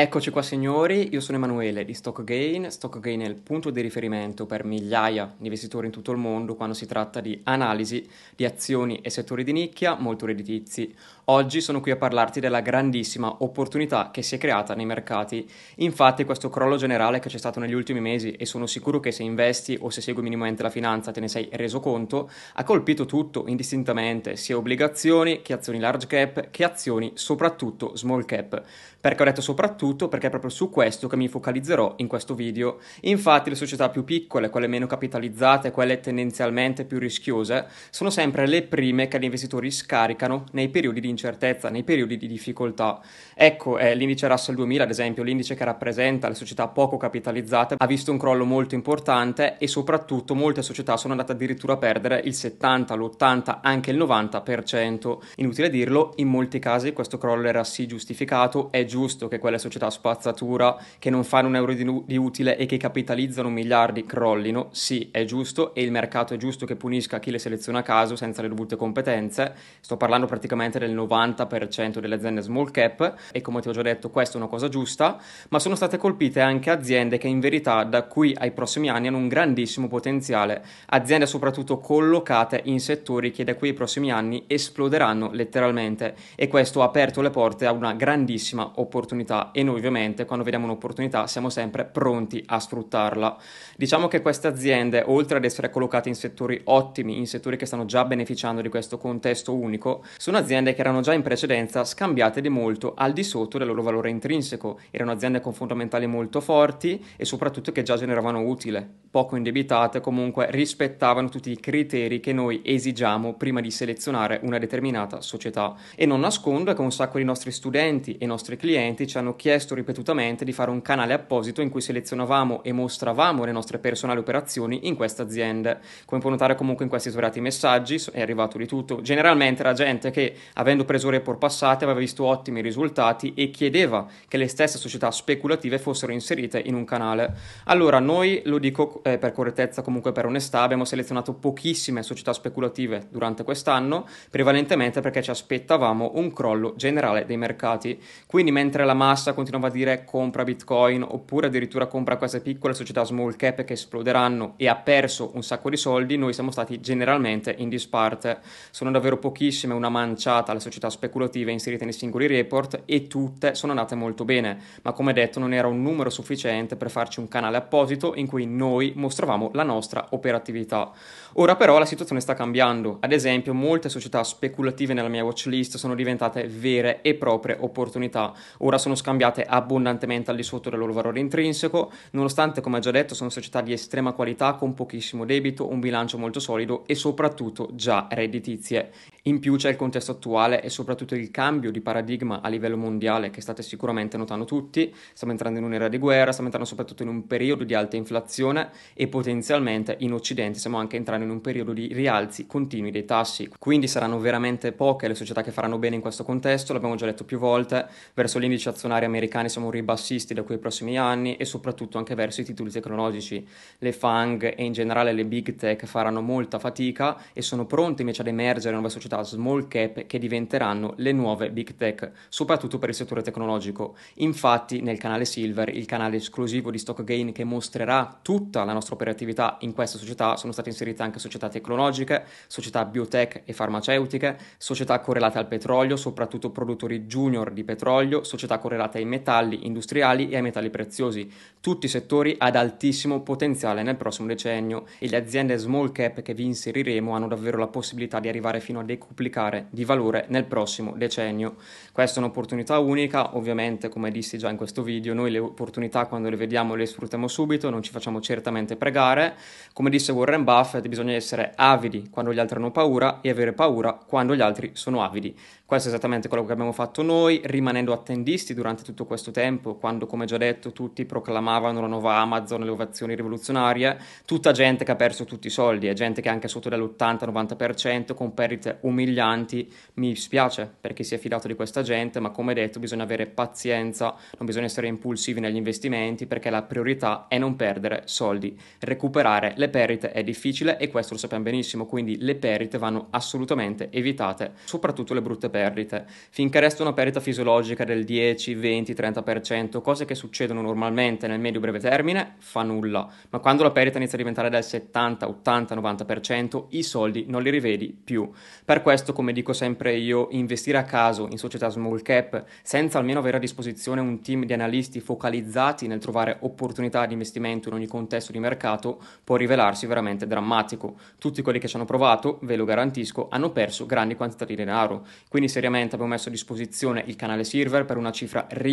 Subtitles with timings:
[0.00, 2.70] Eccoci qua signori, io sono Emanuele di StockGain.
[2.70, 6.72] StockGain è il punto di riferimento per migliaia di investitori in tutto il mondo quando
[6.72, 10.94] si tratta di analisi di azioni e settori di nicchia molto redditizi.
[11.24, 15.50] Oggi sono qui a parlarti della grandissima opportunità che si è creata nei mercati.
[15.78, 19.24] Infatti questo crollo generale che c'è stato negli ultimi mesi e sono sicuro che se
[19.24, 23.46] investi o se segui minimamente la finanza te ne sei reso conto, ha colpito tutto
[23.48, 28.62] indistintamente, sia obbligazioni che azioni large cap che azioni soprattutto small cap.
[29.00, 29.86] Perché ho detto soprattutto?
[29.88, 32.78] Soprattutto perché è proprio su questo che mi focalizzerò in questo video.
[33.02, 38.62] Infatti le società più piccole, quelle meno capitalizzate, quelle tendenzialmente più rischiose, sono sempre le
[38.62, 43.00] prime che gli investitori scaricano nei periodi di incertezza, nei periodi di difficoltà.
[43.34, 47.86] Ecco, eh, l'indice Russell 2000, ad esempio, l'indice che rappresenta le società poco capitalizzate, ha
[47.86, 52.34] visto un crollo molto importante e soprattutto molte società sono andate addirittura a perdere il
[52.34, 55.18] 70, l'80, anche il 90%.
[55.36, 59.67] Inutile dirlo, in molti casi questo crollo era sì giustificato, è giusto che quelle società
[59.68, 64.68] società spazzatura che non fanno un euro di, di, utile e che capitalizzano miliardi crollino,
[64.72, 68.16] sì, è giusto e il mercato è giusto che punisca chi le seleziona a caso
[68.16, 69.54] senza le dovute competenze.
[69.80, 74.10] Sto parlando praticamente del 90% delle aziende small cap e come ti ho già detto
[74.10, 78.02] questa è una cosa giusta, ma sono state colpite anche aziende che in verità da
[78.04, 83.54] qui ai prossimi anni hanno un grandissimo potenziale, aziende soprattutto collocate in settori che da
[83.54, 88.72] qui ai prossimi anni esploderanno letteralmente e questo ha aperto le porte a una grandissima
[88.76, 93.36] opportunità e noi ovviamente quando vediamo un'opportunità siamo sempre pronti a sfruttarla.
[93.76, 97.84] Diciamo che queste aziende, oltre ad essere collocate in settori ottimi, in settori che stanno
[97.84, 102.48] già beneficiando di questo contesto unico, sono aziende che erano già in precedenza scambiate di
[102.48, 107.24] molto al di sotto del loro valore intrinseco, erano aziende con fondamentali molto forti e
[107.24, 113.34] soprattutto che già generavano utile, poco indebitate, comunque rispettavano tutti i criteri che noi esigiamo
[113.34, 115.74] prima di selezionare una determinata società.
[115.96, 119.46] E non nascondo che un sacco di nostri studenti e nostri clienti ci hanno chiesto
[119.48, 124.18] chiesto ripetutamente di fare un canale apposito in cui selezionavamo e mostravamo le nostre personali
[124.18, 125.80] operazioni in queste aziende.
[126.04, 129.00] Come puoi notare comunque in questi svariati messaggi è arrivato di tutto.
[129.00, 134.36] Generalmente era gente che avendo preso report passate aveva visto ottimi risultati e chiedeva che
[134.36, 137.34] le stesse società speculative fossero inserite in un canale.
[137.64, 143.06] Allora noi, lo dico eh, per correttezza comunque per onestà, abbiamo selezionato pochissime società speculative
[143.08, 147.98] durante quest'anno, prevalentemente perché ci aspettavamo un crollo generale dei mercati.
[148.26, 153.04] Quindi mentre la massa continuava a dire compra Bitcoin oppure addirittura compra queste piccole società
[153.04, 157.54] small cap che esploderanno e ha perso un sacco di soldi, noi siamo stati generalmente
[157.56, 158.40] in disparte.
[158.72, 163.70] Sono davvero pochissime, una manciata le società speculative inserite nei singoli report e tutte sono
[163.70, 167.58] andate molto bene, ma come detto non era un numero sufficiente per farci un canale
[167.58, 170.90] apposito in cui noi mostravamo la nostra operatività.
[171.34, 175.94] Ora però la situazione sta cambiando, ad esempio molte società speculative nella mia watchlist sono
[175.94, 180.92] diventate vere e proprie opportunità, ora sono scambiate valorizzate abbondantemente al di sotto del loro
[180.92, 185.80] valore intrinseco, nonostante, come già detto, sono società di estrema qualità con pochissimo debito, un
[185.80, 188.90] bilancio molto solido e soprattutto già redditizie.
[189.22, 193.30] In più c'è il contesto attuale e soprattutto il cambio di paradigma a livello mondiale
[193.30, 194.92] che state sicuramente notando tutti.
[195.12, 198.70] Stiamo entrando in un'era di guerra, stiamo entrando soprattutto in un periodo di alta inflazione
[198.94, 203.50] e potenzialmente in Occidente stiamo anche entrando in un periodo di rialzi continui dei tassi.
[203.58, 207.24] Quindi saranno veramente poche le società che faranno bene in questo contesto, l'abbiamo già detto
[207.24, 212.14] più volte, verso l'indice azionario americani siamo ribassisti da quei prossimi anni e soprattutto anche
[212.14, 213.46] verso i titoli tecnologici.
[213.78, 218.22] Le FANG e in generale le big tech faranno molta fatica e sono pronte invece
[218.22, 222.94] ad emergere nuove società small cap che diventeranno le nuove big tech, soprattutto per il
[222.94, 223.96] settore tecnologico.
[224.14, 228.94] Infatti nel canale Silver, il canale esclusivo di Stock Gain che mostrerà tutta la nostra
[228.94, 234.98] operatività in queste società, sono state inserite anche società tecnologiche, società biotech e farmaceutiche, società
[235.00, 240.42] correlate al petrolio, soprattutto produttori junior di petrolio, società correlate ai metalli industriali e ai
[240.42, 241.28] metalli preziosi,
[241.60, 246.44] tutti settori ad altissimo potenziale nel prossimo decennio e le aziende small cap che vi
[246.44, 251.56] inseriremo hanno davvero la possibilità di arrivare fino a decuplicare di valore nel prossimo decennio.
[251.92, 256.30] Questa è un'opportunità unica, ovviamente come dissi già in questo video, noi le opportunità quando
[256.30, 259.34] le vediamo le sfruttiamo subito, non ci facciamo certamente pregare.
[259.72, 263.94] Come disse Warren Buffett, bisogna essere avidi quando gli altri hanno paura e avere paura
[263.94, 265.36] quando gli altri sono avidi.
[265.64, 270.06] Questo è esattamente quello che abbiamo fatto noi, rimanendo attendisti durante tutto questo tempo, quando
[270.06, 274.96] come già detto tutti proclamavano la nuova Amazon, le ovazioni rivoluzionarie, tutta gente che ha
[274.96, 280.70] perso tutti i soldi, è gente che anche sotto dell'80-90% con perdite umilianti mi spiace
[280.80, 284.46] per chi si è fidato di questa gente, ma come detto bisogna avere pazienza, non
[284.46, 288.58] bisogna essere impulsivi negli investimenti perché la priorità è non perdere soldi.
[288.80, 293.88] Recuperare le perdite è difficile e questo lo sappiamo benissimo, quindi le perdite vanno assolutamente
[293.90, 296.04] evitate, soprattutto le brutte perdite.
[296.06, 301.78] Finché resta una perdita fisiologica del 10, 20, 30%, cose che succedono normalmente nel medio-breve
[301.78, 303.08] termine, fa nulla.
[303.30, 307.50] Ma quando la perdita inizia a diventare del 70, 80, 90%, i soldi non li
[307.50, 308.30] rivedi più.
[308.64, 313.18] Per questo, come dico sempre io, investire a caso in società small cap senza almeno
[313.18, 317.86] avere a disposizione un team di analisti focalizzati nel trovare opportunità di investimento in ogni
[317.86, 320.96] contesto di mercato può rivelarsi veramente drammatico.
[321.18, 325.06] Tutti quelli che ci hanno provato, ve lo garantisco, hanno perso grandi quantità di denaro.
[325.28, 328.67] Quindi seriamente abbiamo messo a disposizione il canale server per una cifra ridicola,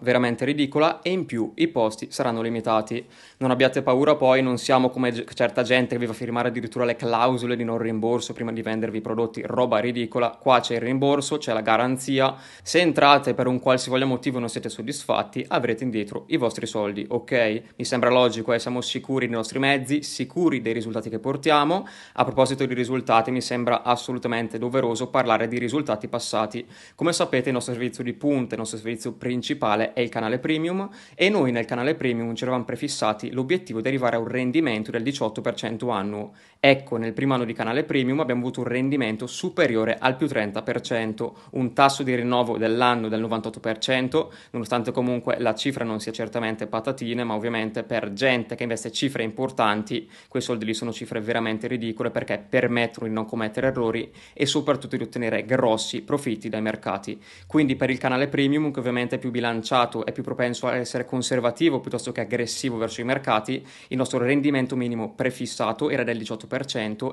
[0.00, 3.04] veramente ridicola e in più i posti saranno limitati.
[3.38, 6.96] Non abbiate paura poi, non siamo come certa gente che vi fa firmare addirittura le
[6.96, 10.30] clausole di non rimborso prima di vendervi i prodotti, roba ridicola.
[10.30, 12.34] Qua c'è il rimborso, c'è la garanzia.
[12.62, 17.04] Se entrate per un qualsivoglia motivo e non siete soddisfatti, avrete indietro i vostri soldi,
[17.08, 17.62] ok?
[17.76, 18.58] Mi sembra logico, eh?
[18.58, 21.86] siamo sicuri dei nostri mezzi, sicuri dei risultati che portiamo.
[22.14, 26.66] A proposito di risultati, mi sembra assolutamente doveroso parlare di risultati passati.
[26.94, 30.88] Come sapete, il nostro servizio di punta, il nostro servizio principale è il canale premium
[31.16, 35.02] e noi nel canale premium ci eravamo prefissati l'obiettivo di arrivare a un rendimento del
[35.02, 36.32] 18% annuo.
[36.68, 41.30] Ecco, nel primo anno di canale premium abbiamo avuto un rendimento superiore al più 30%,
[41.52, 47.22] un tasso di rinnovo dell'anno del 98%, nonostante comunque la cifra non sia certamente patatine,
[47.22, 52.10] ma ovviamente per gente che investe cifre importanti, quei soldi lì sono cifre veramente ridicole
[52.10, 57.16] perché permettono di non commettere errori e soprattutto di ottenere grossi profitti dai mercati.
[57.46, 61.04] Quindi per il canale premium, che ovviamente è più bilanciato e più propenso a essere
[61.04, 66.54] conservativo piuttosto che aggressivo verso i mercati, il nostro rendimento minimo prefissato era del 18%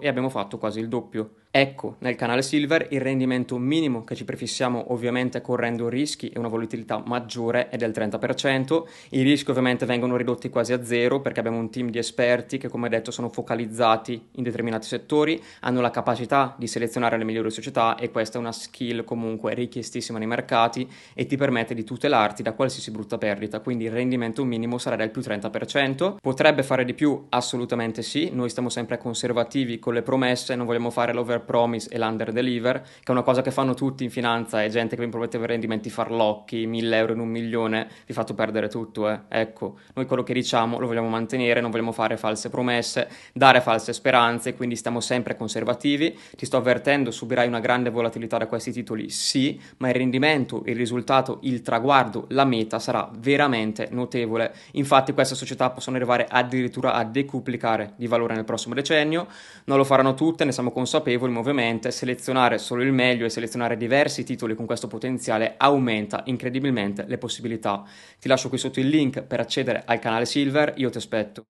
[0.00, 1.30] e abbiamo fatto quasi il doppio.
[1.54, 6.48] Ecco, nel canale Silver il rendimento minimo che ci prefissiamo ovviamente correndo rischi e una
[6.48, 11.58] volatilità maggiore è del 30%, i rischi ovviamente vengono ridotti quasi a zero perché abbiamo
[11.58, 16.54] un team di esperti che come detto sono focalizzati in determinati settori, hanno la capacità
[16.56, 21.26] di selezionare le migliori società e questa è una skill comunque richiestissima nei mercati e
[21.26, 25.20] ti permette di tutelarti da qualsiasi brutta perdita, quindi il rendimento minimo sarà del più
[25.20, 27.26] 30%, potrebbe fare di più?
[27.28, 28.96] Assolutamente sì, noi stiamo sempre
[29.32, 33.22] conservativi con le promesse, non vogliamo fare l'over promise e l'under deliver, che è una
[33.22, 37.12] cosa che fanno tutti in finanza e gente che vi prometteva rendimenti farlocchi, 1000 euro
[37.14, 39.20] in un milione, vi fatto perdere tutto, eh.
[39.28, 43.92] Ecco, noi quello che diciamo lo vogliamo mantenere, non vogliamo fare false promesse, dare false
[43.92, 46.16] speranze, quindi stiamo sempre conservativi.
[46.36, 50.76] Ti sto avvertendo, subirai una grande volatilità da questi titoli, sì, ma il rendimento, il
[50.76, 54.54] risultato, il traguardo, la meta sarà veramente notevole.
[54.72, 59.84] Infatti queste società possono arrivare addirittura a decuplicare di valore nel prossimo decennio, non lo
[59.84, 64.54] faranno tutte, ne siamo consapevoli, ma ovviamente selezionare solo il meglio e selezionare diversi titoli
[64.54, 67.82] con questo potenziale aumenta incredibilmente le possibilità.
[68.18, 71.44] Ti lascio qui sotto il link per accedere al canale Silver, io ti aspetto.